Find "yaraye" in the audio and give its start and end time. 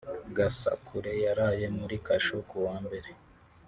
1.25-1.65